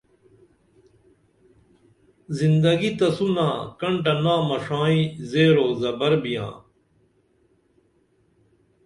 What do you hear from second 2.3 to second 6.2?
زندگی تسونہ کنٹہ نامہ ݜائیں زیرو زبر